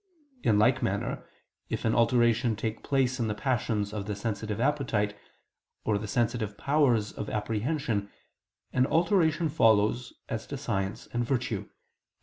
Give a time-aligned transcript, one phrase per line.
[0.41, 1.29] In like manner,
[1.69, 5.15] if an alteration take place in the passions of the sensitive appetite,
[5.85, 8.09] or the sensitive powers of apprehension,
[8.73, 11.69] an alteration follows as to science and virtue (Phys.